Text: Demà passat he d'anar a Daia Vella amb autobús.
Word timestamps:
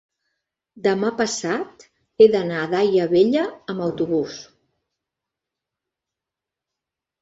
Demà 0.87 1.11
passat 1.19 1.85
he 2.25 2.29
d'anar 2.37 2.57
a 2.63 2.65
Daia 2.73 3.07
Vella 3.13 3.47
amb 3.77 3.87
autobús. 3.91 4.43